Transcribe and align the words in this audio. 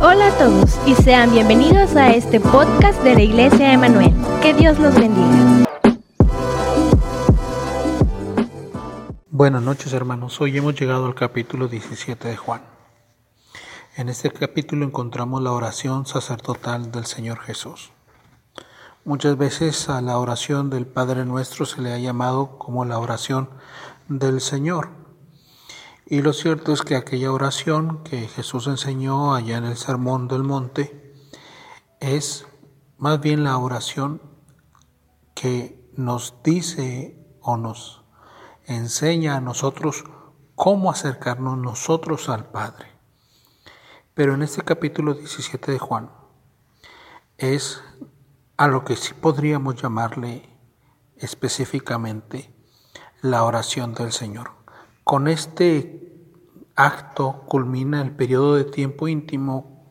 Hola 0.00 0.28
a 0.28 0.38
todos 0.38 0.78
y 0.86 0.94
sean 0.94 1.32
bienvenidos 1.32 1.96
a 1.96 2.10
este 2.10 2.38
podcast 2.38 3.02
de 3.02 3.14
la 3.14 3.22
Iglesia 3.22 3.72
Emanuel. 3.72 4.14
Que 4.40 4.54
Dios 4.54 4.78
los 4.78 4.94
bendiga. 4.94 5.64
Buenas 9.28 9.60
noches 9.60 9.92
hermanos, 9.92 10.40
hoy 10.40 10.56
hemos 10.56 10.78
llegado 10.78 11.06
al 11.06 11.16
capítulo 11.16 11.66
17 11.66 12.28
de 12.28 12.36
Juan. 12.36 12.62
En 13.96 14.08
este 14.08 14.30
capítulo 14.30 14.86
encontramos 14.86 15.42
la 15.42 15.50
oración 15.50 16.06
sacerdotal 16.06 16.92
del 16.92 17.04
Señor 17.04 17.40
Jesús. 17.40 17.90
Muchas 19.04 19.36
veces 19.36 19.88
a 19.88 20.00
la 20.00 20.18
oración 20.18 20.70
del 20.70 20.86
Padre 20.86 21.24
Nuestro 21.24 21.66
se 21.66 21.82
le 21.82 21.92
ha 21.92 21.98
llamado 21.98 22.56
como 22.56 22.84
la 22.84 23.00
oración 23.00 23.50
del 24.06 24.40
Señor. 24.40 25.07
Y 26.10 26.22
lo 26.22 26.32
cierto 26.32 26.72
es 26.72 26.80
que 26.80 26.96
aquella 26.96 27.30
oración 27.30 28.02
que 28.02 28.28
Jesús 28.28 28.66
enseñó 28.66 29.34
allá 29.34 29.58
en 29.58 29.64
el 29.64 29.76
Sermón 29.76 30.26
del 30.26 30.42
Monte 30.42 31.14
es 32.00 32.46
más 32.96 33.20
bien 33.20 33.44
la 33.44 33.58
oración 33.58 34.22
que 35.34 35.86
nos 35.96 36.42
dice 36.42 37.22
o 37.42 37.58
nos 37.58 38.04
enseña 38.64 39.36
a 39.36 39.42
nosotros 39.42 40.04
cómo 40.54 40.90
acercarnos 40.90 41.58
nosotros 41.58 42.30
al 42.30 42.46
Padre. 42.46 42.88
Pero 44.14 44.32
en 44.32 44.40
este 44.40 44.62
capítulo 44.62 45.12
17 45.12 45.72
de 45.72 45.78
Juan 45.78 46.10
es 47.36 47.82
a 48.56 48.66
lo 48.66 48.82
que 48.82 48.96
sí 48.96 49.12
podríamos 49.12 49.76
llamarle 49.80 50.48
específicamente 51.18 52.50
la 53.20 53.44
oración 53.44 53.92
del 53.92 54.10
Señor. 54.10 54.52
Con 55.04 55.26
este 55.26 56.07
acto 56.78 57.42
culmina 57.48 58.00
el 58.00 58.12
periodo 58.12 58.54
de 58.54 58.62
tiempo 58.62 59.08
íntimo 59.08 59.82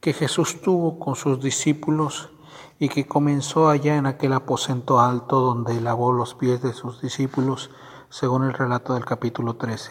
que 0.00 0.12
Jesús 0.12 0.62
tuvo 0.62 1.00
con 1.00 1.16
sus 1.16 1.42
discípulos 1.42 2.30
y 2.78 2.88
que 2.88 3.08
comenzó 3.08 3.68
allá 3.68 3.96
en 3.96 4.06
aquel 4.06 4.32
aposento 4.32 5.00
alto 5.00 5.40
donde 5.40 5.80
lavó 5.80 6.12
los 6.12 6.36
pies 6.36 6.62
de 6.62 6.74
sus 6.74 7.02
discípulos, 7.02 7.72
según 8.08 8.44
el 8.44 8.52
relato 8.52 8.94
del 8.94 9.04
capítulo 9.04 9.56
13. 9.56 9.90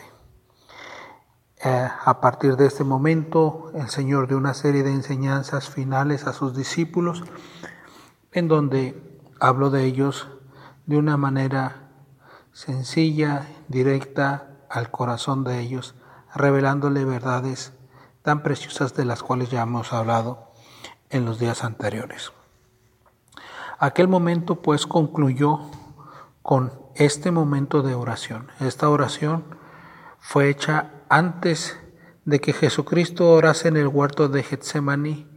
Eh, 1.65 1.89
a 2.05 2.21
partir 2.21 2.55
de 2.55 2.67
este 2.67 2.85
momento, 2.85 3.71
el 3.73 3.89
Señor 3.89 4.29
dio 4.29 4.37
una 4.37 4.53
serie 4.53 4.83
de 4.83 4.93
enseñanzas 4.93 5.69
finales 5.69 6.27
a 6.27 6.31
sus 6.31 6.55
discípulos, 6.55 7.25
en 8.31 8.47
donde 8.47 9.19
habló 9.41 9.69
de 9.69 9.83
ellos 9.83 10.29
de 10.85 10.97
una 10.97 11.17
manera 11.17 11.89
sencilla, 12.53 13.49
directa 13.67 14.55
al 14.69 14.91
corazón 14.91 15.43
de 15.43 15.59
ellos, 15.59 15.93
revelándole 16.35 17.05
verdades 17.05 17.73
tan 18.21 18.43
preciosas 18.43 18.93
de 18.93 19.05
las 19.05 19.23
cuales 19.23 19.49
ya 19.49 19.61
hemos 19.61 19.93
hablado 19.93 20.51
en 21.09 21.25
los 21.25 21.39
días 21.39 21.63
anteriores. 21.63 22.31
Aquel 23.79 24.07
momento 24.07 24.61
pues 24.61 24.85
concluyó 24.85 25.59
con 26.41 26.73
este 26.95 27.31
momento 27.31 27.81
de 27.81 27.95
oración. 27.95 28.51
Esta 28.59 28.89
oración 28.89 29.43
fue 30.19 30.49
hecha 30.49 30.91
antes 31.09 31.77
de 32.25 32.39
que 32.39 32.53
Jesucristo 32.53 33.31
orase 33.31 33.67
en 33.67 33.77
el 33.77 33.87
huerto 33.87 34.29
de 34.29 34.43
Getsemaní 34.43 35.27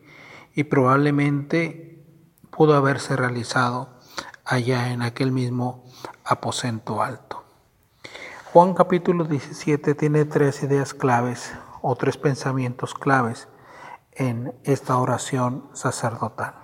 y 0.55 0.65
probablemente 0.65 2.05
pudo 2.51 2.75
haberse 2.75 3.17
realizado 3.17 3.99
allá 4.45 4.93
en 4.93 5.03
aquel 5.03 5.31
mismo 5.31 5.85
aposento 6.25 7.03
alto. 7.03 7.38
Juan 8.51 8.73
capítulo 8.73 9.25
17 9.25 9.95
tiene 9.95 10.25
tres 10.25 10.63
ideas 10.63 10.95
claves 10.95 11.53
o 11.83 11.97
tres 11.97 12.17
pensamientos 12.17 12.95
claves 12.95 13.47
en 14.13 14.55
esta 14.65 14.97
oración 14.97 15.69
sacerdotal. 15.75 16.55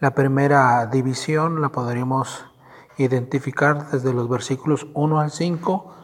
La 0.00 0.14
primera 0.14 0.84
división 0.84 1.62
la 1.62 1.70
podríamos 1.70 2.44
identificar 2.98 3.90
desde 3.90 4.12
los 4.12 4.28
versículos 4.28 4.86
1 4.92 5.18
al 5.18 5.30
5, 5.30 5.94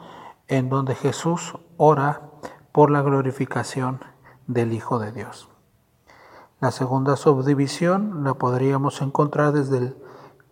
en 0.49 0.71
donde 0.71 0.95
Jesús 0.95 1.59
ora 1.77 2.23
por 2.73 2.91
la 2.91 3.03
glorificación 3.03 4.01
del 4.47 4.73
Hijo 4.73 4.99
de 4.99 5.13
Dios. 5.13 5.51
La 6.61 6.71
segunda 6.71 7.17
subdivisión 7.17 8.25
la 8.25 8.33
podríamos 8.33 9.03
encontrar 9.03 9.53
desde 9.53 9.77
el 9.77 9.97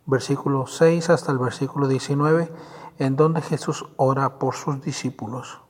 versículo 0.06 0.66
6 0.66 1.10
hasta 1.10 1.32
el 1.32 1.38
versículo 1.38 1.88
19, 1.88 2.52
en 2.98 3.16
donde 3.16 3.42
Jesús 3.42 3.86
ora 3.96 4.38
por 4.38 4.54
sus 4.54 4.80
discípulos. 4.80 5.60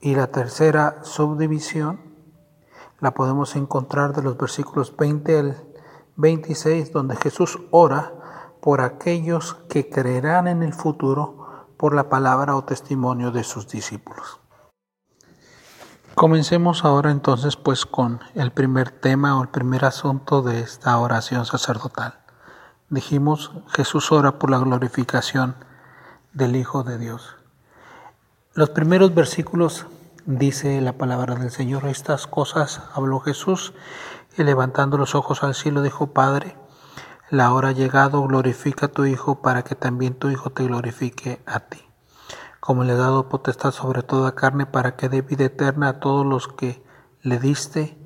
Y 0.00 0.14
la 0.14 0.28
tercera 0.28 0.98
subdivisión 1.02 2.00
la 3.00 3.14
podemos 3.14 3.56
encontrar 3.56 4.14
de 4.14 4.22
los 4.22 4.36
versículos 4.36 4.96
20 4.96 5.38
al 5.38 5.64
26, 6.16 6.92
donde 6.92 7.16
Jesús 7.16 7.58
ora 7.70 8.12
por 8.60 8.80
aquellos 8.80 9.54
que 9.68 9.88
creerán 9.88 10.48
en 10.48 10.62
el 10.62 10.74
futuro 10.74 11.66
por 11.76 11.94
la 11.94 12.08
palabra 12.08 12.56
o 12.56 12.64
testimonio 12.64 13.30
de 13.30 13.44
sus 13.44 13.68
discípulos. 13.68 14.40
Comencemos 16.14 16.84
ahora 16.84 17.12
entonces 17.12 17.56
pues 17.56 17.86
con 17.86 18.20
el 18.34 18.50
primer 18.50 18.90
tema 18.90 19.38
o 19.38 19.42
el 19.42 19.48
primer 19.48 19.84
asunto 19.84 20.42
de 20.42 20.60
esta 20.60 20.98
oración 20.98 21.46
sacerdotal. 21.46 22.18
Dijimos, 22.90 23.50
Jesús 23.68 24.12
ora 24.12 24.38
por 24.38 24.48
la 24.48 24.56
glorificación 24.56 25.56
del 26.32 26.56
Hijo 26.56 26.84
de 26.84 26.96
Dios. 26.96 27.36
Los 28.54 28.70
primeros 28.70 29.14
versículos 29.14 29.84
dice 30.24 30.80
la 30.80 30.94
palabra 30.94 31.34
del 31.34 31.50
Señor, 31.50 31.84
estas 31.84 32.26
cosas 32.26 32.80
habló 32.94 33.20
Jesús 33.20 33.74
y 34.38 34.42
levantando 34.42 34.96
los 34.96 35.14
ojos 35.14 35.42
al 35.42 35.54
cielo 35.54 35.82
dijo, 35.82 36.14
Padre, 36.14 36.56
la 37.28 37.52
hora 37.52 37.68
ha 37.68 37.72
llegado, 37.72 38.22
glorifica 38.22 38.86
a 38.86 38.90
tu 38.90 39.04
Hijo 39.04 39.42
para 39.42 39.64
que 39.64 39.74
también 39.74 40.14
tu 40.14 40.30
Hijo 40.30 40.48
te 40.48 40.64
glorifique 40.64 41.42
a 41.44 41.60
ti. 41.60 41.84
Como 42.58 42.84
le 42.84 42.94
he 42.94 42.96
dado 42.96 43.28
potestad 43.28 43.72
sobre 43.72 44.02
toda 44.02 44.34
carne 44.34 44.64
para 44.64 44.96
que 44.96 45.10
dé 45.10 45.20
vida 45.20 45.44
eterna 45.44 45.90
a 45.90 46.00
todos 46.00 46.24
los 46.24 46.48
que 46.48 46.82
le 47.20 47.38
diste, 47.38 47.98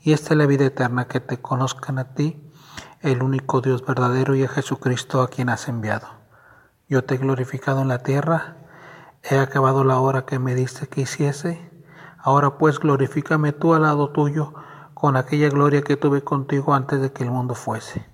y 0.00 0.14
esta 0.14 0.32
es 0.32 0.38
la 0.38 0.46
vida 0.46 0.64
eterna, 0.64 1.08
que 1.08 1.20
te 1.20 1.42
conozcan 1.42 1.98
a 1.98 2.14
ti 2.14 2.50
el 3.02 3.22
único 3.22 3.62
Dios 3.62 3.84
verdadero 3.84 4.34
y 4.34 4.44
a 4.44 4.48
Jesucristo 4.48 5.22
a 5.22 5.28
quien 5.28 5.48
has 5.48 5.68
enviado. 5.68 6.08
Yo 6.88 7.04
te 7.04 7.14
he 7.14 7.18
glorificado 7.18 7.80
en 7.80 7.88
la 7.88 8.02
tierra, 8.02 8.56
he 9.22 9.38
acabado 9.38 9.84
la 9.84 9.98
hora 9.98 10.26
que 10.26 10.38
me 10.38 10.54
diste 10.54 10.86
que 10.86 11.02
hiciese, 11.02 11.70
ahora 12.18 12.58
pues 12.58 12.78
glorifícame 12.78 13.52
tú 13.52 13.72
al 13.72 13.82
lado 13.82 14.10
tuyo 14.10 14.52
con 14.92 15.16
aquella 15.16 15.48
gloria 15.48 15.80
que 15.80 15.96
tuve 15.96 16.22
contigo 16.22 16.74
antes 16.74 17.00
de 17.00 17.10
que 17.10 17.24
el 17.24 17.30
mundo 17.30 17.54
fuese. 17.54 18.04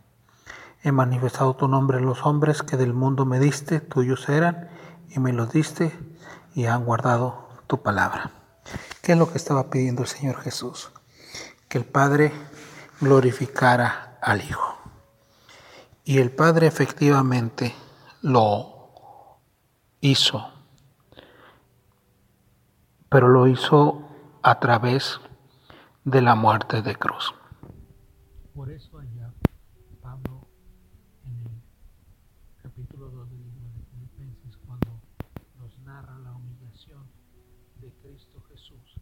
He 0.84 0.92
manifestado 0.92 1.56
tu 1.56 1.66
nombre 1.66 1.98
a 1.98 2.00
los 2.00 2.24
hombres 2.24 2.62
que 2.62 2.76
del 2.76 2.94
mundo 2.94 3.24
me 3.26 3.40
diste, 3.40 3.80
tuyos 3.80 4.28
eran, 4.28 4.68
y 5.08 5.18
me 5.18 5.32
los 5.32 5.50
diste, 5.50 5.98
y 6.54 6.66
han 6.66 6.84
guardado 6.84 7.48
tu 7.66 7.82
palabra. 7.82 8.30
¿Qué 9.02 9.12
es 9.12 9.18
lo 9.18 9.32
que 9.32 9.38
estaba 9.38 9.68
pidiendo 9.68 10.02
el 10.02 10.08
Señor 10.08 10.36
Jesús? 10.36 10.92
Que 11.68 11.78
el 11.78 11.84
Padre 11.84 12.32
glorificara 13.00 14.15
al 14.26 14.42
Hijo. 14.42 14.76
Y 16.04 16.18
el 16.18 16.32
Padre 16.32 16.66
efectivamente 16.66 17.72
lo 18.22 19.38
hizo, 20.00 20.50
pero 23.08 23.28
lo 23.28 23.46
hizo 23.46 24.02
a 24.42 24.58
través 24.58 25.20
de 26.04 26.22
la 26.22 26.34
muerte 26.34 26.82
de 26.82 26.96
cruz. 26.96 27.32
Por 28.52 28.68
eso 28.68 28.98
allá 28.98 29.32
Pablo 30.02 30.48
en 31.24 31.36
el 31.46 32.62
capítulo 32.62 33.08
2 33.10 33.30
del 33.30 33.44
libro 33.44 33.68
de 33.76 33.84
Filipenses, 33.84 34.56
cuando 34.66 34.88
nos 35.60 35.78
narra 35.78 36.18
la 36.18 36.32
humillación 36.32 37.06
de 37.76 37.92
Cristo 38.02 38.42
Jesús, 38.48 38.96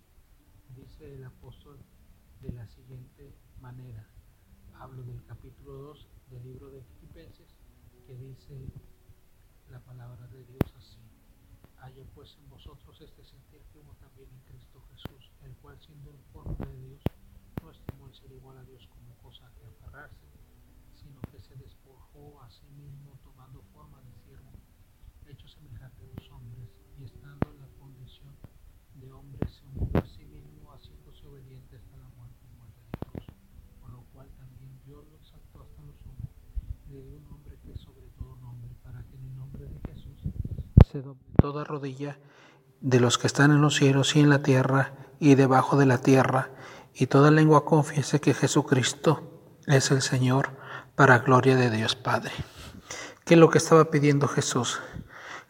dice 0.77 1.15
el 1.15 1.25
apóstol 1.25 1.79
de 2.43 2.53
la 2.53 2.67
siguiente 2.69 3.34
manera. 3.63 4.07
Hablo 4.78 5.03
del 5.03 5.24
capítulo 5.24 5.72
2 5.72 6.09
del 6.30 6.44
libro 6.44 6.71
de 6.71 6.82
que 8.06 8.16
dice 8.16 8.59
la 9.71 9.80
palabra 9.80 10.26
de 10.28 10.44
Dios 10.44 10.74
así. 10.76 10.98
Haya 11.80 12.04
pues 12.15 12.36
en 12.36 12.50
vosotros 12.50 13.00
este 13.00 13.24
sentir 13.24 13.62
que 13.72 13.78
hubo 13.78 13.94
también 13.94 14.28
en 14.30 14.41
Cristo 14.41 14.82
Jesús, 14.91 15.30
el 15.42 15.54
cual 15.56 15.78
siendo 15.80 16.10
en 16.10 16.22
forma 16.32 16.66
de 16.66 16.76
Dios, 16.88 17.03
no 17.62 17.71
estimó 17.71 18.09
el 18.09 18.15
ser 18.15 18.32
igual 18.32 18.59
a 18.59 18.65
Dios 18.65 18.86
como 18.88 19.15
cosa 19.22 19.50
que 19.56 19.65
aferrarse, 19.65 20.26
sino 20.94 21.21
que 21.32 21.41
se 21.41 21.56
despojó 21.56 22.42
a 22.42 22.50
sí 22.50 22.66
mismo 22.76 23.18
tomando 23.22 23.62
forma 23.72 24.03
de 24.03 24.12
siervo, 24.24 24.53
hecho 25.26 25.48
semejante 25.48 26.03
a 26.03 26.21
los 26.21 26.30
hombres, 26.30 26.68
y 26.98 27.04
estando 27.04 27.53
en 27.53 27.60
la 27.60 27.68
condición 27.78 28.34
de 28.94 29.12
hombre 29.12 29.48
se 29.48 29.98
a 29.98 30.06
sí 30.06 30.24
mismo, 30.26 30.72
haciéndose 30.72 31.26
obediente 31.26 31.76
hasta 31.76 31.97
la 31.97 32.09
muerte 32.16 32.44
y 32.44 32.56
muerte 32.59 32.80
de 32.80 32.98
cruz, 33.06 33.26
por 33.80 33.91
lo 33.91 34.03
cual 34.12 34.28
también 34.36 34.78
Dios 34.84 35.06
lo 35.09 35.16
exaltó 35.16 35.62
hasta 35.62 35.82
los 35.82 35.97
hombres 36.06 36.34
de 36.88 37.00
un 37.03 37.24
nombre 37.24 37.59
que 37.59 37.74
sobre 37.76 38.09
todo 38.18 38.36
nombre, 38.36 38.71
para 38.83 39.03
que 39.04 39.16
en 39.16 39.24
el 39.24 39.36
nombre 39.36 39.66
de 39.66 39.80
Jesús 39.80 40.21
toda 41.37 41.65
rodilla 41.65 42.19
de 42.81 43.01
los 43.01 43.19
que 43.19 43.27
están 43.27 43.51
en 43.51 43.61
los 43.61 43.77
cielos 43.77 44.15
y 44.15 44.21
en 44.21 44.31
la 44.31 44.43
tierra 44.43 44.93
y 45.19 45.35
debajo 45.35 45.77
de 45.77 45.87
la 45.87 45.99
tierra, 45.99 46.51
y 46.93 47.07
toda 47.07 47.31
lengua 47.31 47.65
confiese 47.65 48.21
que 48.21 48.35
Jesucristo 48.35 49.57
es 49.67 49.91
el 49.91 50.03
Señor 50.03 50.51
para 50.95 51.19
gloria 51.19 51.57
de 51.57 51.71
Dios 51.71 51.97
Padre. 51.97 52.33
¿Qué 53.25 53.35
es 53.35 53.41
lo 53.41 53.51
que 53.51 53.59
estaba 53.59 53.91
pidiendo 53.91 54.29
Jesús? 54.29 54.81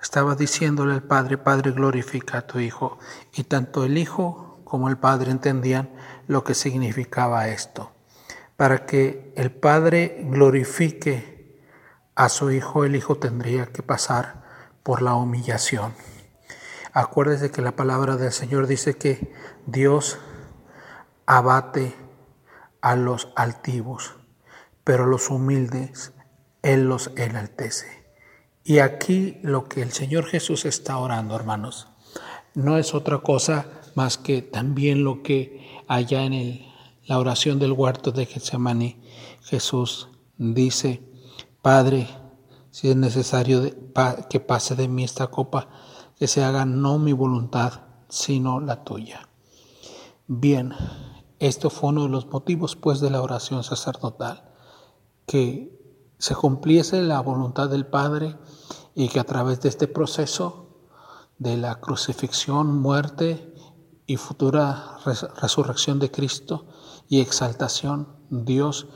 Estaba 0.01 0.37
diciéndole 0.37 0.95
al 0.95 1.03
Padre, 1.03 1.37
Padre, 1.37 1.73
glorifica 1.73 2.39
a 2.39 2.47
tu 2.47 2.61
Hijo. 2.61 2.99
Y 3.35 3.45
tanto 3.45 3.85
el 3.85 3.99
Hijo 3.99 4.61
como 4.65 4.89
el 4.89 4.97
Padre 4.97 5.31
entendían 5.31 5.91
lo 6.27 6.45
que 6.45 6.55
significaba 6.55 7.49
esto. 7.49 7.93
Para 8.57 8.87
que 8.87 9.33
el 9.37 9.51
Padre 9.51 10.25
glorifique 10.31 11.61
a 12.15 12.29
su 12.29 12.51
Hijo, 12.51 12.85
el 12.85 12.95
Hijo 12.97 13.17
tendría 13.17 13.67
que 13.67 13.83
pasar 13.83 14.44
por 14.85 15.03
la 15.03 15.15
humillación. 15.15 15.95
Acuérdese 16.93 17.51
que 17.51 17.63
la 17.63 17.75
palabra 17.75 18.17
del 18.17 18.31
Señor 18.31 18.69
dice 18.69 18.97
que 18.97 19.33
Dios 19.67 20.19
abate 21.27 21.97
a 22.81 22.95
los 22.95 23.29
altivos, 23.35 24.15
pero 24.85 25.07
los 25.07 25.31
humildes 25.31 26.13
Él 26.63 26.85
los 26.85 27.11
enaltece. 27.17 28.05
Y 28.63 28.79
aquí 28.79 29.41
lo 29.43 29.65
que 29.65 29.83
el 29.83 29.91
Señor 29.91 30.27
Jesús 30.27 30.65
está 30.65 30.99
orando, 30.99 31.35
hermanos, 31.35 31.89
no 32.55 32.79
es 32.79 32.95
otra 32.95 33.19
cosa 33.19 33.67
más 33.95 34.19
que 34.19 34.43
también 34.43 35.03
lo 35.03 35.23
que 35.23 35.83
allá 35.89 36.23
en 36.23 36.63
la 37.07 37.19
oración 37.19 37.59
del 37.59 37.73
huerto 37.73 38.13
de 38.13 38.27
Getsemaní 38.27 39.03
Jesús 39.43 40.09
dice, 40.39 41.03
Padre, 41.61 42.09
si 42.75 42.91
es 42.91 42.97
necesario 42.97 43.63
que 44.29 44.41
pase 44.41 44.75
de 44.75 44.89
mí 44.89 45.05
esta 45.05 45.29
copa, 45.29 45.69
que 46.19 46.27
se 46.27 46.43
haga 46.43 46.65
no 46.65 46.99
mi 46.99 47.13
voluntad, 47.13 47.83
sino 48.09 48.59
la 48.59 48.83
tuya. 48.83 49.29
Bien, 50.27 50.73
esto 51.39 51.71
fue 51.71 51.91
uno 51.91 52.03
de 52.03 52.09
los 52.09 52.27
motivos 52.27 52.75
pues 52.75 52.99
de 52.99 53.11
la 53.11 53.23
oración 53.23 53.63
sacerdotal, 53.63 54.51
que 55.25 55.73
se 56.19 56.35
cumpliese 56.35 57.01
la 57.03 57.21
voluntad 57.21 57.71
del 57.71 57.87
Padre 57.87 58.37
y 58.93 59.07
que 59.07 59.21
a 59.21 59.25
través 59.25 59.61
de 59.61 59.69
este 59.69 59.87
proceso 59.87 60.67
de 61.39 61.57
la 61.57 61.81
crucifixión, 61.81 62.77
muerte 62.81 63.55
y 64.05 64.17
futura 64.17 64.99
resurrección 65.41 66.01
de 66.01 66.11
Cristo 66.11 66.67
y 67.09 67.21
exaltación, 67.21 68.09
Dios 68.31 68.89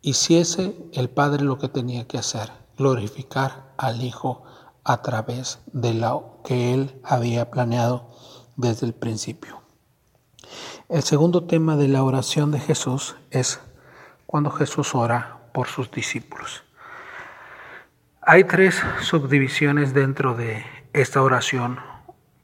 hiciese 0.00 0.88
el 0.94 1.10
Padre 1.10 1.44
lo 1.44 1.58
que 1.58 1.68
tenía 1.68 2.08
que 2.08 2.16
hacer, 2.16 2.66
glorificar 2.78 3.72
al 3.76 4.02
Hijo 4.02 4.44
a 4.84 5.02
través 5.02 5.60
de 5.66 5.92
lo 5.92 6.40
que 6.44 6.72
Él 6.72 6.98
había 7.04 7.50
planeado 7.50 8.10
desde 8.56 8.86
el 8.86 8.94
principio. 8.94 9.60
El 10.88 11.02
segundo 11.02 11.44
tema 11.44 11.76
de 11.76 11.88
la 11.88 12.02
oración 12.02 12.50
de 12.50 12.60
Jesús 12.60 13.16
es 13.30 13.60
cuando 14.26 14.50
Jesús 14.50 14.94
ora 14.94 15.50
por 15.52 15.66
sus 15.66 15.90
discípulos. 15.90 16.64
Hay 18.22 18.44
tres 18.44 18.82
subdivisiones 19.02 19.92
dentro 19.92 20.34
de 20.34 20.64
esta 20.92 21.22
oración 21.22 21.78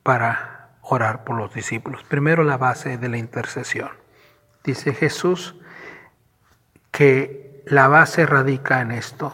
para 0.02 0.78
orar 0.82 1.24
por 1.24 1.36
los 1.36 1.52
discípulos. 1.54 2.02
Primero 2.04 2.44
la 2.44 2.56
base 2.56 2.98
de 2.98 3.08
la 3.08 3.18
intercesión. 3.18 3.90
Dice 4.62 4.94
Jesús 4.94 5.54
que 6.90 7.62
la 7.66 7.88
base 7.88 8.26
radica 8.26 8.80
en 8.80 8.92
esto. 8.92 9.32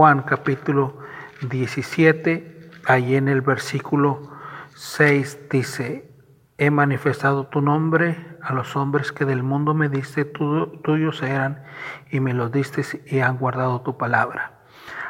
Juan 0.00 0.22
capítulo 0.22 0.96
17, 1.42 2.70
ahí 2.86 3.16
en 3.16 3.28
el 3.28 3.42
versículo 3.42 4.30
6 4.74 5.50
dice, 5.50 6.10
He 6.56 6.70
manifestado 6.70 7.48
tu 7.48 7.60
nombre 7.60 8.16
a 8.40 8.54
los 8.54 8.76
hombres 8.76 9.12
que 9.12 9.26
del 9.26 9.42
mundo 9.42 9.74
me 9.74 9.90
diste, 9.90 10.24
tuyos 10.24 11.22
eran, 11.22 11.64
y 12.10 12.20
me 12.20 12.32
los 12.32 12.50
diste 12.50 12.82
y 13.04 13.18
han 13.18 13.36
guardado 13.36 13.82
tu 13.82 13.98
palabra. 13.98 14.62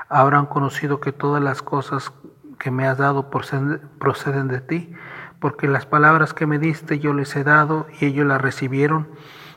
Ahora 0.08 0.40
han 0.40 0.46
conocido 0.46 0.98
que 0.98 1.12
todas 1.12 1.40
las 1.40 1.62
cosas 1.62 2.12
que 2.58 2.72
me 2.72 2.88
has 2.88 2.98
dado 2.98 3.30
proceden 3.30 4.48
de 4.48 4.60
ti, 4.60 4.92
porque 5.38 5.68
las 5.68 5.86
palabras 5.86 6.34
que 6.34 6.46
me 6.46 6.58
diste 6.58 6.98
yo 6.98 7.14
les 7.14 7.36
he 7.36 7.44
dado 7.44 7.86
y 8.00 8.06
ellos 8.06 8.26
las 8.26 8.42
recibieron 8.42 9.06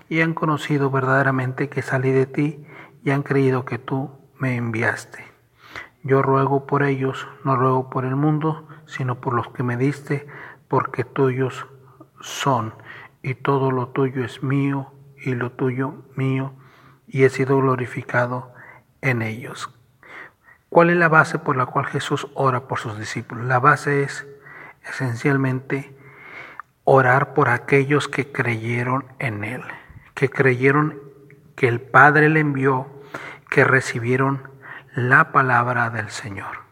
y 0.09 0.21
han 0.21 0.35
conocido 0.35 0.91
verdaderamente 0.91 1.69
que 1.69 1.81
salí 1.81 2.11
de 2.11 2.27
ti 2.27 2.63
y 3.03 3.09
han 3.09 3.23
creído 3.23 3.65
que 3.65 3.79
tú 3.79 4.21
me 4.43 4.57
enviaste. 4.57 5.23
Yo 6.03 6.21
ruego 6.21 6.67
por 6.67 6.83
ellos, 6.83 7.29
no 7.45 7.55
ruego 7.55 7.89
por 7.89 8.03
el 8.03 8.17
mundo, 8.17 8.67
sino 8.85 9.21
por 9.21 9.33
los 9.33 9.47
que 9.47 9.63
me 9.63 9.77
diste, 9.77 10.27
porque 10.67 11.05
tuyos 11.05 11.65
son, 12.19 12.73
y 13.21 13.35
todo 13.35 13.71
lo 13.71 13.87
tuyo 13.87 14.21
es 14.21 14.43
mío, 14.43 14.91
y 15.15 15.33
lo 15.33 15.53
tuyo 15.53 16.03
mío, 16.15 16.51
y 17.07 17.23
he 17.23 17.29
sido 17.29 17.55
glorificado 17.55 18.53
en 18.99 19.21
ellos. 19.21 19.73
¿Cuál 20.67 20.89
es 20.89 20.97
la 20.97 21.07
base 21.07 21.39
por 21.39 21.55
la 21.55 21.67
cual 21.67 21.85
Jesús 21.85 22.27
ora 22.33 22.67
por 22.67 22.79
sus 22.79 22.99
discípulos? 22.99 23.45
La 23.45 23.61
base 23.61 24.03
es 24.03 24.27
esencialmente 24.89 25.97
orar 26.83 27.33
por 27.33 27.47
aquellos 27.47 28.09
que 28.09 28.29
creyeron 28.29 29.05
en 29.19 29.45
Él, 29.45 29.61
que 30.15 30.29
creyeron 30.29 30.99
que 31.55 31.69
el 31.69 31.79
Padre 31.79 32.27
le 32.27 32.41
envió, 32.41 33.02
que 33.53 33.63
recibieron 33.63 34.49
la 34.95 35.31
palabra 35.31 35.91
del 35.91 36.09
Señor. 36.09 36.63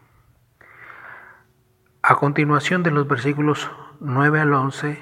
A 2.02 2.16
continuación 2.16 2.82
de 2.82 2.90
los 2.90 3.06
versículos 3.06 3.70
9 4.00 4.40
al 4.40 4.52
11, 4.52 5.00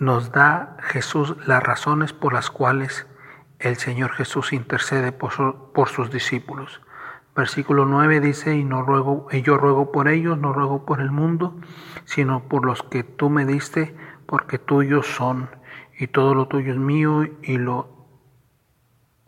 nos 0.00 0.32
da 0.32 0.76
Jesús 0.80 1.36
las 1.46 1.62
razones 1.62 2.12
por 2.12 2.32
las 2.32 2.50
cuales 2.50 3.06
el 3.60 3.76
Señor 3.76 4.10
Jesús 4.10 4.52
intercede 4.52 5.12
por, 5.12 5.30
sus 5.88 6.10
discípulos. 6.10 6.80
Versículo 7.36 7.84
9 7.84 8.18
dice, 8.18 8.56
y, 8.56 8.68
y 9.30 9.42
yo 9.42 9.56
ruego 9.56 9.92
por 9.92 10.08
ellos, 10.08 10.36
no 10.36 10.52
ruego 10.52 10.84
por 10.84 11.00
el 11.00 11.12
mundo, 11.12 11.54
sino 12.06 12.48
por 12.48 12.66
los 12.66 12.82
que 12.82 13.04
tú 13.04 13.30
me 13.30 13.44
diste, 13.46 13.94
porque 14.26 14.58
tuyos 14.58 15.06
son, 15.06 15.48
y 15.96 16.08
todo 16.08 16.34
lo 16.34 16.48
tuyo 16.48 16.72
es 16.72 16.78
mío, 16.78 17.24
y 17.40 17.58
lo 17.58 17.97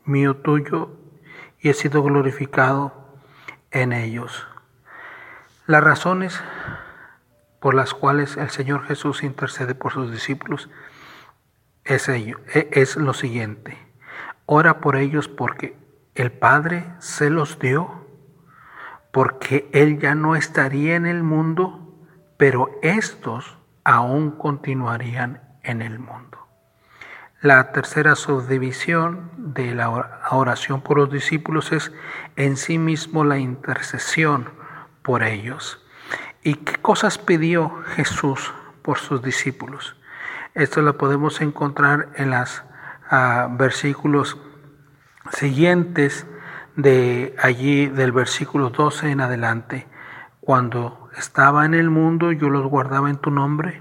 mío 0.05 0.37
tuyo, 0.37 0.91
y 1.61 1.69
he 1.69 1.75
sido 1.75 2.02
glorificado 2.02 2.93
en 3.70 3.93
ellos. 3.93 4.47
Las 5.67 5.85
razones 5.85 6.41
por 7.61 7.75
las 7.75 7.94
cuales 7.94 8.37
el 8.37 8.50
Señor 8.50 8.85
Jesús 8.87 9.23
intercede 9.23 9.75
por 9.75 9.93
sus 9.93 10.11
discípulos 10.11 10.70
es, 11.85 12.08
ello, 12.08 12.41
e, 12.55 12.69
es 12.73 12.97
lo 12.97 13.14
siguiente. 13.14 13.79
Ora 14.46 14.81
por 14.81 14.96
ellos 14.96 15.29
porque 15.29 15.77
el 16.15 16.32
Padre 16.32 16.84
se 16.98 17.31
los 17.31 17.58
dio, 17.58 18.06
porque 19.13 19.69
Él 19.72 19.98
ya 20.01 20.15
no 20.15 20.34
estaría 20.36 20.96
en 20.96 21.06
el 21.06 21.22
mundo, 21.22 21.94
pero 22.36 22.70
estos 22.82 23.58
aún 23.84 24.32
continuarían 24.32 25.43
en 25.63 25.82
el 25.82 25.98
mundo. 25.98 26.39
La 27.43 27.73
tercera 27.73 28.17
subdivisión 28.17 29.31
de 29.39 29.75
la 29.75 29.89
oración 30.31 30.82
por 30.82 30.99
los 30.99 31.11
discípulos 31.11 31.73
es 31.73 31.91
en 32.37 32.59
sí 32.59 32.77
mismo 32.77 33.25
la 33.25 33.39
intercesión 33.39 34.51
por 35.01 35.23
ellos. 35.23 35.82
¿Y 36.43 36.56
qué 36.56 36.77
cosas 36.82 37.17
pidió 37.17 37.82
Jesús 37.97 38.53
por 38.82 38.99
sus 38.99 39.23
discípulos? 39.23 39.97
Esto 40.53 40.82
lo 40.82 40.99
podemos 40.99 41.41
encontrar 41.41 42.11
en 42.17 42.31
los 42.31 42.63
ah, 43.09 43.49
versículos 43.53 44.37
siguientes 45.32 46.27
de 46.77 47.35
allí 47.39 47.87
del 47.87 48.13
versículo 48.13 48.69
12 48.69 49.13
en 49.13 49.23
adelante. 49.23 49.89
Cuando 50.41 51.09
estaba 51.17 51.65
en 51.65 51.73
el 51.73 51.89
mundo 51.89 52.32
yo 52.32 52.51
los 52.51 52.67
guardaba 52.67 53.09
en 53.09 53.17
tu 53.17 53.31
nombre, 53.31 53.81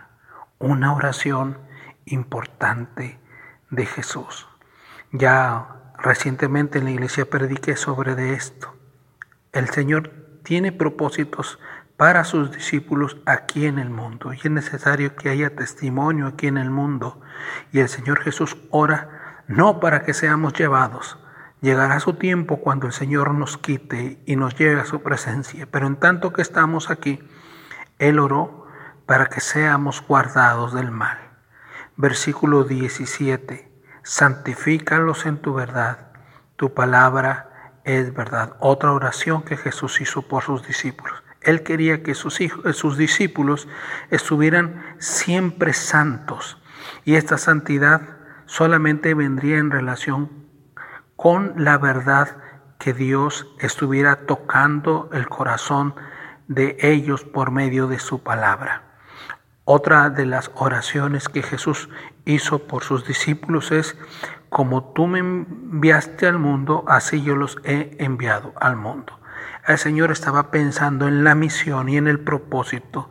Una 0.61 0.93
oración 0.93 1.57
importante 2.05 3.19
de 3.71 3.85
Jesús. 3.87 4.47
Ya 5.11 5.93
recientemente 5.97 6.77
en 6.77 6.85
la 6.85 6.91
iglesia 6.91 7.27
prediqué 7.27 7.75
sobre 7.75 8.13
de 8.13 8.33
esto. 8.33 8.75
El 9.53 9.69
Señor 9.69 10.11
tiene 10.43 10.71
propósitos 10.71 11.57
para 11.97 12.23
sus 12.25 12.51
discípulos 12.51 13.17
aquí 13.25 13.65
en 13.65 13.79
el 13.79 13.89
mundo. 13.89 14.33
Y 14.33 14.37
es 14.37 14.51
necesario 14.51 15.15
que 15.15 15.29
haya 15.29 15.55
testimonio 15.55 16.27
aquí 16.27 16.45
en 16.45 16.59
el 16.59 16.69
mundo. 16.69 17.21
Y 17.71 17.79
el 17.79 17.89
Señor 17.89 18.21
Jesús 18.21 18.55
ora 18.69 19.43
no 19.47 19.79
para 19.79 20.03
que 20.03 20.13
seamos 20.13 20.53
llevados. 20.53 21.17
Llegará 21.61 21.99
su 21.99 22.13
tiempo 22.13 22.57
cuando 22.57 22.85
el 22.85 22.93
Señor 22.93 23.33
nos 23.33 23.57
quite 23.57 24.21
y 24.27 24.35
nos 24.35 24.53
lleve 24.53 24.79
a 24.79 24.85
su 24.85 25.01
presencia. 25.01 25.67
Pero 25.71 25.87
en 25.87 25.95
tanto 25.95 26.31
que 26.33 26.43
estamos 26.43 26.91
aquí, 26.91 27.19
Él 27.97 28.19
oró 28.19 28.60
para 29.05 29.27
que 29.27 29.41
seamos 29.41 30.03
guardados 30.07 30.73
del 30.73 30.91
mal. 30.91 31.17
Versículo 31.97 32.63
17. 32.63 33.71
Santifícalos 34.03 35.25
en 35.25 35.37
tu 35.37 35.53
verdad. 35.53 36.11
Tu 36.55 36.73
palabra 36.73 37.79
es 37.83 38.13
verdad. 38.13 38.55
Otra 38.59 38.91
oración 38.91 39.43
que 39.43 39.57
Jesús 39.57 40.01
hizo 40.01 40.21
por 40.23 40.43
sus 40.43 40.65
discípulos. 40.65 41.23
Él 41.41 41.63
quería 41.63 42.03
que 42.03 42.13
sus, 42.13 42.39
hijos, 42.41 42.75
sus 42.75 42.97
discípulos 42.97 43.67
estuvieran 44.09 44.95
siempre 44.99 45.73
santos. 45.73 46.57
Y 47.03 47.15
esta 47.15 47.37
santidad 47.37 48.01
solamente 48.45 49.13
vendría 49.13 49.57
en 49.57 49.71
relación 49.71 50.29
con 51.15 51.53
la 51.57 51.77
verdad 51.77 52.37
que 52.79 52.93
Dios 52.93 53.47
estuviera 53.59 54.25
tocando 54.25 55.09
el 55.13 55.29
corazón 55.29 55.95
de 56.47 56.77
ellos 56.81 57.23
por 57.23 57.51
medio 57.51 57.87
de 57.87 57.99
su 57.99 58.23
palabra. 58.23 58.90
Otra 59.63 60.09
de 60.09 60.25
las 60.25 60.51
oraciones 60.55 61.29
que 61.29 61.43
Jesús 61.43 61.89
hizo 62.25 62.67
por 62.67 62.83
sus 62.83 63.05
discípulos 63.05 63.71
es, 63.71 63.95
como 64.49 64.91
tú 64.93 65.07
me 65.07 65.19
enviaste 65.19 66.27
al 66.27 66.39
mundo, 66.39 66.83
así 66.87 67.21
yo 67.21 67.35
los 67.35 67.57
he 67.63 67.95
enviado 67.99 68.53
al 68.59 68.75
mundo. 68.75 69.19
El 69.67 69.77
Señor 69.77 70.11
estaba 70.11 70.49
pensando 70.49 71.07
en 71.07 71.23
la 71.23 71.35
misión 71.35 71.89
y 71.89 71.97
en 71.97 72.07
el 72.07 72.19
propósito 72.19 73.09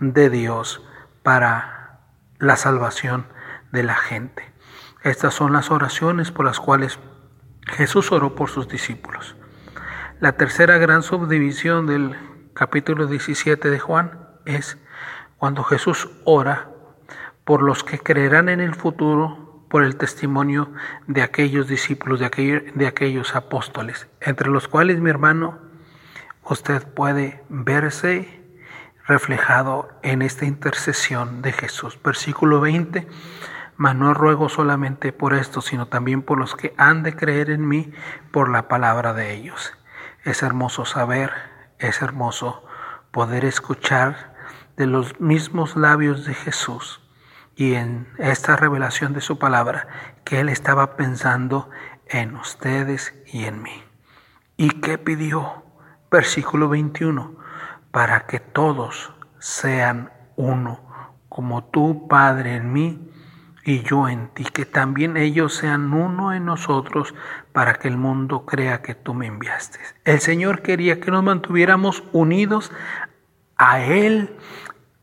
de 0.00 0.28
Dios 0.30 0.82
para 1.22 2.00
la 2.38 2.56
salvación 2.56 3.26
de 3.70 3.84
la 3.84 3.94
gente. 3.94 4.52
Estas 5.04 5.34
son 5.34 5.52
las 5.52 5.70
oraciones 5.70 6.32
por 6.32 6.44
las 6.44 6.58
cuales 6.58 6.98
Jesús 7.66 8.10
oró 8.10 8.34
por 8.34 8.50
sus 8.50 8.68
discípulos. 8.68 9.36
La 10.20 10.32
tercera 10.32 10.78
gran 10.78 11.02
subdivisión 11.02 11.86
del 11.86 12.16
capítulo 12.54 13.06
17 13.06 13.70
de 13.70 13.78
Juan 13.78 14.28
es 14.44 14.78
cuando 15.42 15.64
Jesús 15.64 16.08
ora 16.22 16.68
por 17.42 17.64
los 17.64 17.82
que 17.82 17.98
creerán 17.98 18.48
en 18.48 18.60
el 18.60 18.76
futuro 18.76 19.64
por 19.68 19.82
el 19.82 19.96
testimonio 19.96 20.70
de 21.08 21.20
aquellos 21.20 21.66
discípulos, 21.66 22.20
de, 22.20 22.26
aquellos, 22.26 22.62
de 22.76 22.86
aquellos 22.86 23.34
apóstoles, 23.34 24.06
entre 24.20 24.48
los 24.48 24.68
cuales 24.68 25.00
mi 25.00 25.10
hermano, 25.10 25.58
usted 26.44 26.86
puede 26.86 27.42
verse 27.48 28.40
reflejado 29.08 29.88
en 30.04 30.22
esta 30.22 30.44
intercesión 30.44 31.42
de 31.42 31.50
Jesús. 31.50 31.98
Versículo 32.04 32.60
20, 32.60 33.08
mas 33.76 33.96
no 33.96 34.14
ruego 34.14 34.48
solamente 34.48 35.12
por 35.12 35.34
esto, 35.34 35.60
sino 35.60 35.88
también 35.88 36.22
por 36.22 36.38
los 36.38 36.54
que 36.54 36.72
han 36.76 37.02
de 37.02 37.16
creer 37.16 37.50
en 37.50 37.66
mí 37.66 37.92
por 38.30 38.48
la 38.48 38.68
palabra 38.68 39.12
de 39.12 39.34
ellos. 39.34 39.72
Es 40.22 40.44
hermoso 40.44 40.84
saber, 40.84 41.32
es 41.80 42.00
hermoso 42.00 42.64
poder 43.10 43.44
escuchar 43.44 44.31
de 44.76 44.86
los 44.86 45.20
mismos 45.20 45.76
labios 45.76 46.24
de 46.24 46.34
Jesús 46.34 47.00
y 47.56 47.74
en 47.74 48.08
esta 48.18 48.56
revelación 48.56 49.12
de 49.12 49.20
su 49.20 49.38
palabra 49.38 49.88
que 50.24 50.40
Él 50.40 50.48
estaba 50.48 50.96
pensando 50.96 51.68
en 52.06 52.36
ustedes 52.36 53.14
y 53.26 53.44
en 53.44 53.62
mí. 53.62 53.82
¿Y 54.56 54.80
qué 54.80 54.98
pidió? 54.98 55.64
Versículo 56.10 56.68
21, 56.68 57.36
para 57.90 58.26
que 58.26 58.38
todos 58.40 59.12
sean 59.38 60.12
uno, 60.36 60.80
como 61.28 61.64
tú, 61.64 62.06
Padre, 62.08 62.56
en 62.56 62.72
mí 62.72 63.10
y 63.64 63.82
yo 63.82 64.08
en 64.08 64.28
ti, 64.28 64.44
que 64.44 64.66
también 64.66 65.16
ellos 65.16 65.54
sean 65.54 65.92
uno 65.92 66.32
en 66.32 66.44
nosotros, 66.44 67.14
para 67.52 67.74
que 67.74 67.88
el 67.88 67.96
mundo 67.96 68.44
crea 68.44 68.82
que 68.82 68.94
tú 68.94 69.14
me 69.14 69.26
enviaste. 69.26 69.78
El 70.04 70.20
Señor 70.20 70.62
quería 70.62 71.00
que 71.00 71.10
nos 71.10 71.22
mantuviéramos 71.22 72.02
unidos 72.12 72.72
a 73.62 73.84
Él 73.84 74.36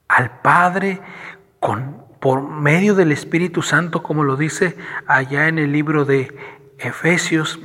al 0.09 0.41
Padre 0.41 1.01
con, 1.61 2.03
por 2.19 2.49
medio 2.49 2.93
del 2.93 3.13
Espíritu 3.13 3.61
Santo, 3.61 4.03
como 4.03 4.23
lo 4.25 4.35
dice 4.35 4.75
allá 5.07 5.47
en 5.47 5.59
el 5.59 5.71
libro 5.71 6.03
de 6.03 6.35
Efesios, 6.77 7.59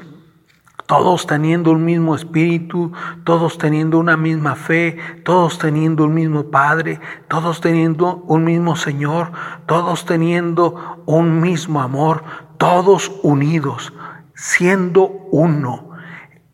todos 0.86 1.26
teniendo 1.26 1.72
un 1.72 1.84
mismo 1.84 2.14
espíritu, 2.14 2.92
todos 3.24 3.58
teniendo 3.58 3.98
una 3.98 4.16
misma 4.16 4.54
fe, 4.54 4.98
todos 5.24 5.58
teniendo 5.58 6.04
un 6.04 6.14
mismo 6.14 6.50
Padre, 6.50 7.00
todos 7.26 7.60
teniendo 7.60 8.16
un 8.28 8.44
mismo 8.44 8.76
Señor, 8.76 9.32
todos 9.66 10.04
teniendo 10.04 11.02
un 11.06 11.40
mismo 11.40 11.80
amor, 11.80 12.22
todos 12.58 13.10
unidos, 13.22 13.92
siendo 14.34 15.06
uno. 15.32 15.93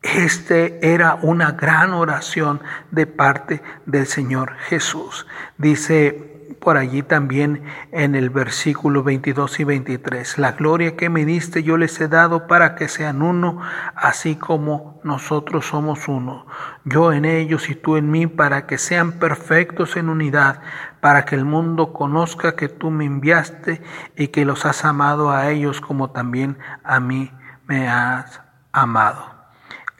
Este 0.02 0.94
era 0.94 1.18
una 1.20 1.52
gran 1.52 1.92
oración 1.92 2.62
de 2.90 3.06
parte 3.06 3.62
del 3.84 4.06
Señor 4.06 4.54
Jesús. 4.68 5.26
Dice 5.58 6.30
por 6.58 6.76
allí 6.76 7.02
también 7.02 7.64
en 7.92 8.14
el 8.14 8.30
versículo 8.30 9.02
22 9.02 9.60
y 9.60 9.64
23, 9.64 10.38
la 10.38 10.52
gloria 10.52 10.96
que 10.96 11.08
me 11.08 11.24
diste 11.24 11.62
yo 11.62 11.76
les 11.76 12.00
he 12.00 12.08
dado 12.08 12.46
para 12.46 12.74
que 12.74 12.88
sean 12.88 13.22
uno, 13.22 13.60
así 13.94 14.36
como 14.36 15.00
nosotros 15.02 15.66
somos 15.66 16.06
uno, 16.08 16.46
yo 16.84 17.12
en 17.12 17.24
ellos 17.24 17.70
y 17.70 17.74
tú 17.74 17.96
en 17.96 18.10
mí, 18.10 18.26
para 18.26 18.66
que 18.66 18.78
sean 18.78 19.12
perfectos 19.12 19.96
en 19.96 20.08
unidad, 20.08 20.60
para 21.00 21.24
que 21.24 21.34
el 21.34 21.44
mundo 21.44 21.92
conozca 21.92 22.56
que 22.56 22.68
tú 22.68 22.90
me 22.90 23.06
enviaste 23.06 23.82
y 24.16 24.28
que 24.28 24.44
los 24.44 24.66
has 24.66 24.84
amado 24.84 25.30
a 25.30 25.50
ellos 25.50 25.80
como 25.80 26.10
también 26.10 26.58
a 26.84 27.00
mí 27.00 27.32
me 27.66 27.88
has 27.88 28.42
amado 28.72 29.39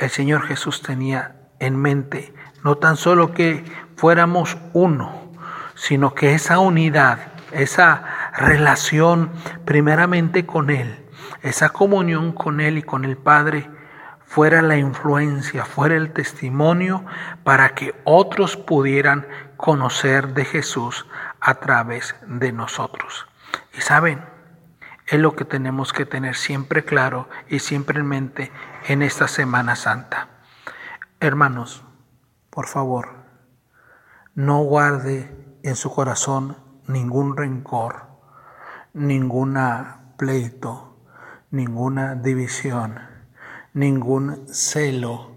el 0.00 0.10
Señor 0.10 0.42
Jesús 0.42 0.82
tenía 0.82 1.36
en 1.60 1.76
mente 1.76 2.34
no 2.64 2.76
tan 2.76 2.96
solo 2.96 3.32
que 3.32 3.64
fuéramos 3.96 4.58
uno, 4.72 5.30
sino 5.74 6.14
que 6.14 6.34
esa 6.34 6.58
unidad, 6.58 7.18
esa 7.52 8.30
relación 8.36 9.30
primeramente 9.64 10.46
con 10.46 10.70
Él, 10.70 11.06
esa 11.42 11.70
comunión 11.70 12.32
con 12.32 12.60
Él 12.60 12.78
y 12.78 12.82
con 12.82 13.04
el 13.04 13.16
Padre, 13.16 13.70
fuera 14.26 14.62
la 14.62 14.76
influencia, 14.76 15.64
fuera 15.64 15.96
el 15.96 16.12
testimonio 16.12 17.04
para 17.44 17.70
que 17.70 17.94
otros 18.04 18.56
pudieran 18.56 19.26
conocer 19.56 20.34
de 20.34 20.44
Jesús 20.44 21.06
a 21.40 21.56
través 21.56 22.14
de 22.26 22.52
nosotros. 22.52 23.26
Y 23.76 23.80
saben, 23.80 24.20
es 25.06 25.18
lo 25.18 25.34
que 25.34 25.44
tenemos 25.44 25.92
que 25.92 26.06
tener 26.06 26.36
siempre 26.36 26.84
claro 26.84 27.28
y 27.48 27.58
siempre 27.58 27.98
en 27.98 28.06
mente 28.06 28.52
en 28.88 29.02
esta 29.02 29.28
Semana 29.28 29.76
Santa. 29.76 30.28
Hermanos, 31.20 31.84
por 32.50 32.66
favor, 32.66 33.24
no 34.34 34.62
guarde 34.62 35.58
en 35.62 35.76
su 35.76 35.90
corazón 35.90 36.56
ningún 36.86 37.36
rencor, 37.36 38.06
ninguna 38.92 40.14
pleito, 40.16 40.96
ninguna 41.50 42.14
división, 42.14 43.00
ningún 43.72 44.46
celo 44.48 45.36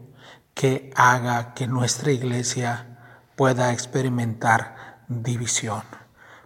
que 0.54 0.92
haga 0.96 1.54
que 1.54 1.68
nuestra 1.68 2.12
iglesia 2.12 3.00
pueda 3.36 3.74
experimentar 3.74 5.04
división, 5.08 5.84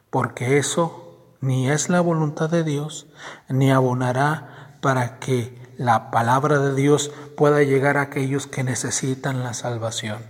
porque 0.10 0.58
eso 0.58 1.36
ni 1.42 1.70
es 1.70 1.90
la 1.90 2.02
voluntad 2.02 2.50
de 2.50 2.64
Dios, 2.64 3.08
ni 3.50 3.72
abonará 3.72 4.78
para 4.82 5.20
que 5.20 5.67
la 5.78 6.12
palabra 6.12 6.60
de 6.60 6.76
Dios 6.76 7.12
pueda 7.36 7.64
llegar 7.64 7.98
a 7.98 8.04
aquellos 8.04 8.48
que 8.48 8.64
necesitan 8.64 9.44
la 9.44 9.54
salvación. 9.54 10.26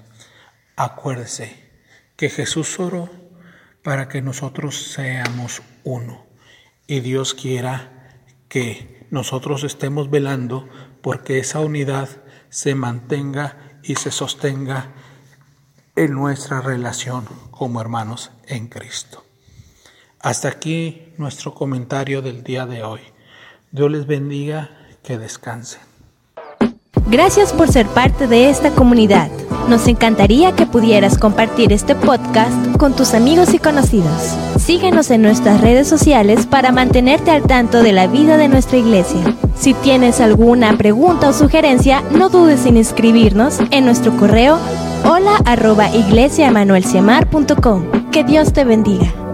Acuérdese 0.75 1.72
que 2.16 2.30
Jesús 2.30 2.80
oró 2.80 3.10
para 3.84 4.10
que 4.10 4.22
nosotros 4.22 4.92
seamos 4.92 5.62
uno 5.84 6.25
y 6.86 7.00
Dios 7.00 7.34
quiera 7.34 8.22
que 8.50 9.08
nosotros 9.10 9.63
estemos 9.63 10.10
velando 10.10 10.68
porque 11.01 11.39
esa 11.39 11.62
unidad 11.62 12.10
se 12.50 12.75
mantenga 12.75 13.80
y 13.84 13.96
se 13.96 14.12
sostenga 14.12 14.94
en 15.96 16.13
nuestra 16.13 16.62
relación 16.62 17.25
como 17.51 17.82
hermanos 17.82 18.32
en 18.46 18.68
Cristo. 18.68 19.24
Hasta 20.20 20.50
aquí 20.50 21.13
nuestro 21.18 21.54
comentario 21.54 22.22
del 22.22 22.44
día 22.44 22.66
de 22.66 22.84
hoy. 22.84 23.01
Dios 23.72 23.92
les 23.92 24.06
bendiga, 24.06 24.76
que 25.08 25.18
descansen. 25.18 25.80
Gracias 27.10 27.54
por 27.54 27.72
ser 27.72 27.88
parte 27.88 28.28
de 28.28 28.50
esta 28.50 28.72
comunidad. 28.72 29.30
Nos 29.70 29.88
encantaría 29.88 30.54
que 30.54 30.66
pudieras 30.66 31.18
compartir 31.18 31.72
este 31.72 31.96
podcast 31.96 32.76
con 32.78 32.94
tus 32.94 33.14
amigos 33.14 33.54
y 33.54 33.60
conocidos. 33.60 34.36
Síguenos 34.60 35.10
en 35.10 35.22
nuestras 35.22 35.62
redes 35.62 35.88
sociales 35.88 36.46
para 36.46 36.74
mantenerte 36.74 37.32
al 37.32 37.44
tanto 37.44 37.84
de 37.84 37.94
la 37.94 38.08
vida 38.08 38.36
de 38.36 38.50
nuestra 38.50 38.80
iglesia. 38.80 39.24
Si 39.56 39.74
tienes 39.76 40.20
alguna 40.20 40.78
pregunta 40.78 41.30
o 41.30 41.34
sugerencia, 41.34 42.02
no 42.12 42.28
dudes 42.28 42.66
en 42.66 42.76
inscribirnos 42.76 43.60
en 43.72 43.86
nuestro 43.86 44.12
correo 44.18 44.60
hola 45.06 45.38
arroba. 45.46 45.88
Que 48.12 48.24
Dios 48.26 48.52
te 48.52 48.66
bendiga. 48.66 49.26